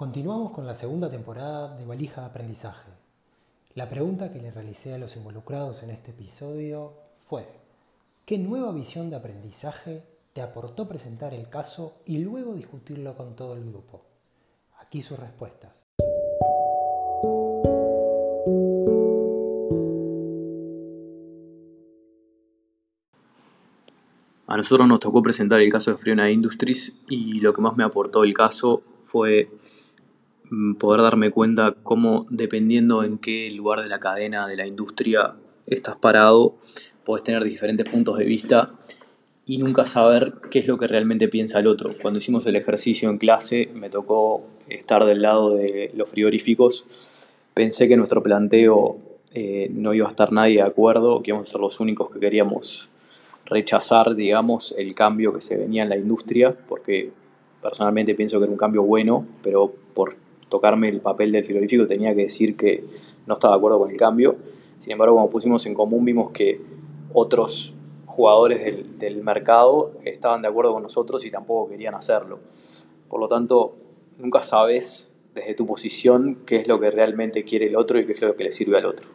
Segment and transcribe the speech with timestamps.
[0.00, 2.90] Continuamos con la segunda temporada de Valija de Aprendizaje.
[3.74, 7.46] La pregunta que le realicé a los involucrados en este episodio fue,
[8.24, 10.02] ¿qué nueva visión de aprendizaje
[10.32, 14.06] te aportó presentar el caso y luego discutirlo con todo el grupo?
[14.78, 15.86] Aquí sus respuestas.
[24.46, 27.84] A nosotros nos tocó presentar el caso de Friona Industries y lo que más me
[27.84, 29.50] aportó el caso fue
[30.78, 35.34] poder darme cuenta cómo dependiendo en qué lugar de la cadena de la industria
[35.66, 36.56] estás parado,
[37.04, 38.72] puedes tener diferentes puntos de vista
[39.46, 41.94] y nunca saber qué es lo que realmente piensa el otro.
[42.00, 47.88] Cuando hicimos el ejercicio en clase me tocó estar del lado de los frigoríficos, pensé
[47.88, 48.98] que nuestro planteo
[49.32, 52.18] eh, no iba a estar nadie de acuerdo, que íbamos a ser los únicos que
[52.18, 52.88] queríamos
[53.46, 57.10] rechazar, digamos, el cambio que se venía en la industria, porque
[57.60, 60.14] personalmente pienso que era un cambio bueno, pero por
[60.50, 62.84] tocarme el papel del frigorífico tenía que decir que
[63.26, 64.36] no estaba de acuerdo con el cambio.
[64.76, 66.60] Sin embargo, como pusimos en común, vimos que
[67.14, 68.62] otros jugadores
[68.98, 72.40] del, mercado estaban de acuerdo con nosotros y tampoco querían hacerlo.
[73.08, 73.76] Por lo tanto,
[74.18, 78.12] nunca sabes desde tu posición qué es lo que realmente quiere el otro y qué
[78.12, 79.06] es lo que le sirve al otro.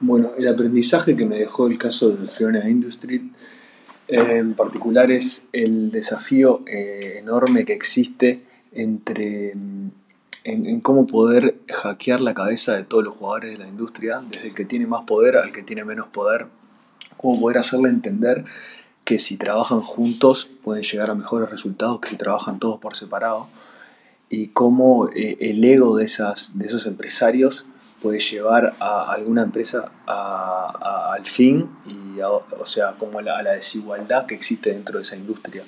[0.00, 3.32] Bueno, el aprendizaje que me dejó el caso de Fiona Industry
[4.06, 9.54] en particular es el desafío eh, enorme que existe entre
[10.44, 14.54] en, cómo poder hackear la cabeza de todos los jugadores de la industria, desde el
[14.54, 16.46] que tiene más poder al que tiene menos poder,
[17.16, 18.44] cómo poder hacerle entender
[19.04, 23.48] que si trabajan juntos pueden llegar a mejores resultados que si trabajan todos por separado,
[24.30, 27.64] y cómo eh, el ego de, esas, de esos empresarios
[28.02, 34.34] puede llevar a alguna empresa al fin, y o sea, como a la desigualdad que
[34.34, 35.64] existe dentro de esa industria.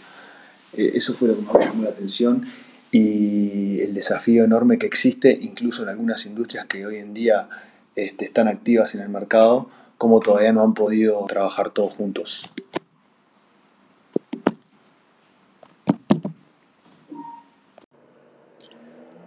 [0.75, 2.47] Eh, eso fue lo que más me llamó la atención
[2.93, 7.49] y el desafío enorme que existe, incluso en algunas industrias que hoy en día
[7.95, 12.51] este, están activas en el mercado, como todavía no han podido trabajar todos juntos.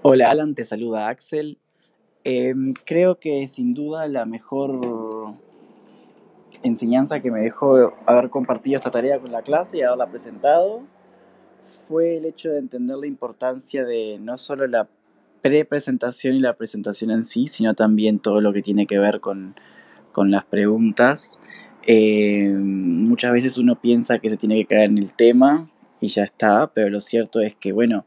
[0.02, 1.60] Hola Alan, te saluda Axel.
[2.26, 5.36] Em, creo que sin duda la mejor
[6.62, 10.82] enseñanza que me dejó haber compartido esta tarea con la clase y haberla presentado
[11.64, 14.88] fue el hecho de entender la importancia de no solo la
[15.42, 19.56] pre-presentación y la presentación en sí, sino también todo lo que tiene que ver con,
[20.16, 21.38] las preguntas.
[21.86, 25.70] Eh, muchas veces uno piensa que se tiene que caer en el tema
[26.00, 28.06] y ya está, pero lo cierto es que, bueno,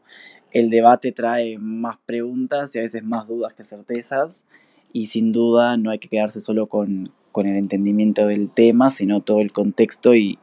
[0.51, 4.45] el debate trae más preguntas y a veces más dudas que certezas
[4.93, 9.21] y sin duda no hay que quedarse solo con, con el entendimiento del tema, sino
[9.21, 10.39] todo el contexto y,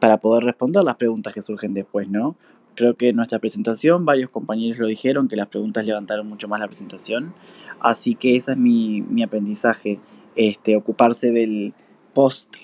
[0.00, 2.36] para poder responder las preguntas que surgen después, ¿no?
[2.74, 6.60] Creo que en nuestra presentación varios compañeros lo dijeron, que las preguntas levantaron mucho más
[6.60, 7.34] la presentación,
[7.80, 10.00] así que ese es mi, mi aprendizaje,
[10.34, 11.72] este, ocuparse del
[12.12, 12.56] post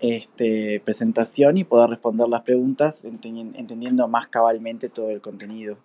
[0.00, 5.78] este, presentación y poder responder las preguntas entendiendo más cabalmente todo el contenido.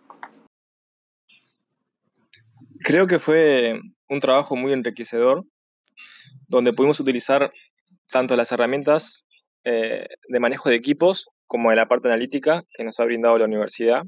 [2.83, 3.79] Creo que fue
[4.09, 5.45] un trabajo muy enriquecedor,
[6.47, 7.51] donde pudimos utilizar
[8.09, 9.27] tanto las herramientas
[9.63, 13.45] eh, de manejo de equipos como de la parte analítica que nos ha brindado la
[13.45, 14.03] universidad.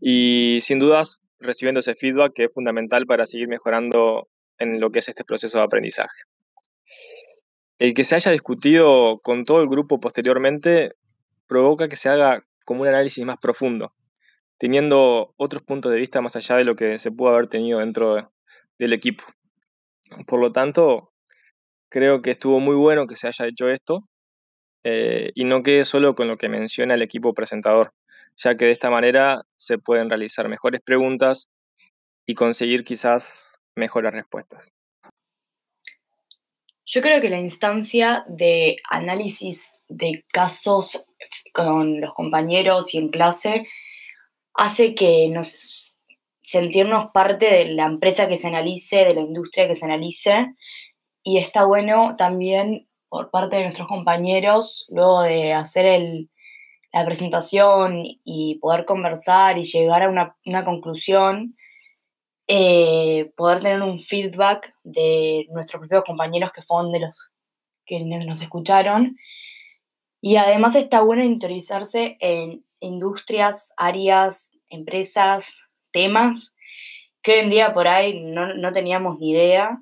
[0.00, 5.00] Y sin dudas recibiendo ese feedback que es fundamental para seguir mejorando en lo que
[5.00, 6.22] es este proceso de aprendizaje.
[7.78, 10.92] El que se haya discutido con todo el grupo posteriormente
[11.46, 13.92] provoca que se haga como un análisis más profundo,
[14.58, 18.32] teniendo otros puntos de vista más allá de lo que se pudo haber tenido dentro
[18.78, 19.24] del equipo.
[20.26, 21.10] Por lo tanto,
[21.88, 24.08] creo que estuvo muy bueno que se haya hecho esto
[24.84, 27.92] eh, y no quede solo con lo que menciona el equipo presentador,
[28.36, 31.48] ya que de esta manera se pueden realizar mejores preguntas
[32.26, 34.72] y conseguir quizás mejores respuestas.
[36.84, 41.04] Yo creo que la instancia de análisis de casos
[41.52, 43.66] con los compañeros y en clase
[44.54, 45.98] hace que nos
[46.42, 50.54] sentirnos parte de la empresa que se analice, de la industria que se analice,
[51.22, 56.28] y está bueno también por parte de nuestros compañeros, luego de hacer
[56.92, 61.56] la presentación y poder conversar y llegar a una, conclusión,
[62.46, 67.32] eh, poder tener un feedback de nuestros propios compañeros que fueron de los
[67.84, 69.16] que nos escucharon.
[70.20, 76.56] Y además está bueno interiorizarse en industrias, áreas, empresas, temas
[77.22, 79.80] que hoy en día por ahí no, no teníamos ni idea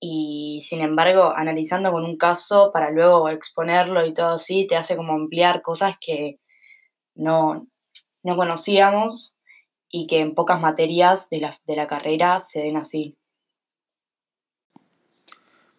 [0.00, 4.96] y sin embargo analizando con un caso para luego exponerlo y todo así, te hace
[4.96, 6.38] como ampliar cosas que
[7.14, 7.66] no,
[8.22, 9.36] no conocíamos
[9.90, 13.16] y que en pocas materias de la, de la carrera se den así.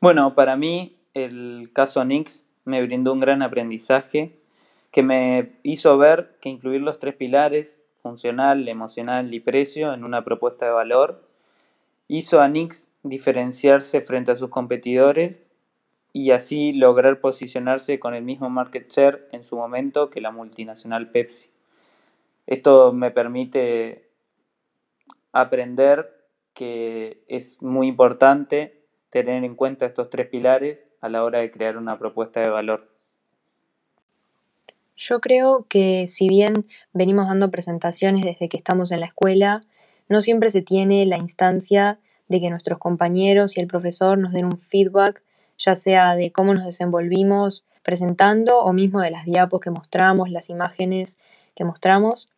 [0.01, 4.39] Bueno, para mí el caso Nix me brindó un gran aprendizaje
[4.91, 10.23] que me hizo ver que incluir los tres pilares, funcional, emocional y precio, en una
[10.23, 11.29] propuesta de valor,
[12.07, 15.43] hizo a Nix diferenciarse frente a sus competidores
[16.11, 21.11] y así lograr posicionarse con el mismo market share en su momento que la multinacional
[21.11, 21.49] Pepsi.
[22.47, 24.09] Esto me permite
[25.31, 31.51] aprender que es muy importante tener en cuenta estos tres pilares a la hora de
[31.51, 32.89] crear una propuesta de valor.
[34.95, 39.61] Yo creo que si bien venimos dando presentaciones desde que estamos en la escuela,
[40.09, 41.99] no siempre se tiene la instancia
[42.29, 45.21] de que nuestros compañeros y el profesor nos den un feedback,
[45.57, 50.49] ya sea de cómo nos desenvolvimos presentando o mismo de las diapos que mostramos, las
[50.49, 51.17] imágenes
[51.55, 52.29] que mostramos.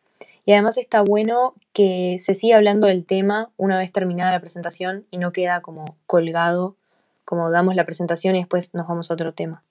[0.44, 5.06] Y además está bueno que se siga hablando del tema una vez terminada la presentación
[5.10, 6.76] y no queda como colgado,
[7.24, 9.62] como damos la presentación y después nos vamos a otro tema.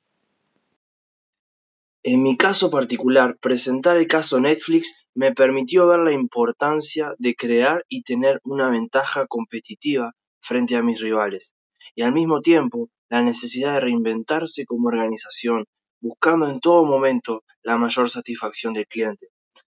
[2.04, 7.86] En mi caso particular, presentar el caso Netflix me permitió ver la importancia de crear
[7.90, 11.54] y tener una ventaja competitiva frente a mis rivales,
[11.94, 15.66] y al mismo tiempo la necesidad de reinventarse como organización,
[16.02, 19.28] buscando en todo momento la mayor satisfacción del cliente.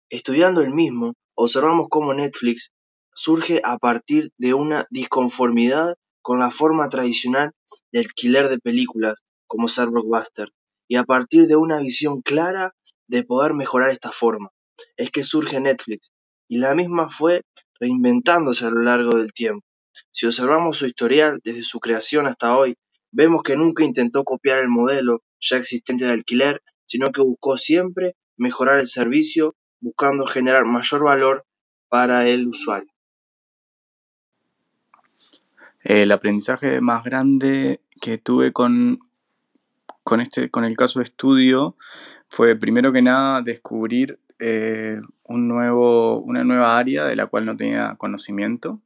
[0.09, 2.73] Estudiando el mismo, observamos cómo Netflix
[3.13, 7.53] surge a partir de una disconformidad con la forma tradicional
[7.93, 10.49] de alquiler de películas como ser blockbuster
[10.95, 12.73] y a partir de una visión clara
[13.09, 14.51] de poder mejorar esta forma.
[14.97, 16.13] Es que surge Netflix
[16.49, 17.43] y la misma fue
[17.81, 19.67] reinventándose a lo largo del tiempo.
[20.13, 22.77] Si observamos su historial desde su creación hasta hoy,
[23.11, 28.15] vemos que nunca intentó copiar el modelo ya existente de alquiler, sino que buscó siempre
[28.37, 31.45] mejorar el servicio, buscando generar mayor valor
[31.89, 32.93] para el usuario.
[35.81, 39.01] El aprendizaje más grande que tuve con
[40.05, 41.77] con, este, con el caso de estudio
[42.29, 47.57] fue primero que nada descubrir eh, un nuevo, una nueva área de la cual no
[47.57, 48.81] tenía conocimiento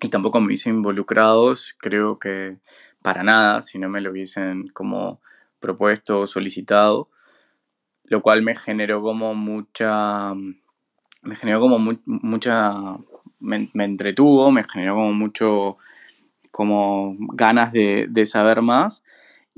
[0.00, 2.58] y tampoco me hubiesen involucrados, creo que
[3.02, 5.20] para nada, si no me lo hubiesen como
[5.60, 7.08] propuesto o solicitado,
[8.04, 10.34] lo cual me generó como mucha,
[11.22, 12.74] me generó como mucha,
[13.40, 15.76] me, entretuvo, me generó como mucho,
[16.50, 19.02] como ganas de saber más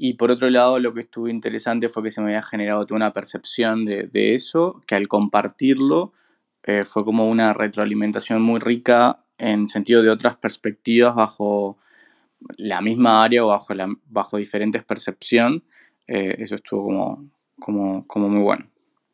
[0.01, 2.99] y por otro lado, lo que estuvo interesante fue que se me había generado toda
[2.99, 6.13] una percepción de, eso, que al compartirlo
[6.63, 11.79] eh, fue como una retroalimentación muy rica en sentido de otras perspectivas bajo
[12.59, 15.63] la misma área o bajo, la, bajo diferentes percepciones.
[16.07, 17.29] Eh, eso estuvo como,
[17.59, 18.71] como, como muy bueno.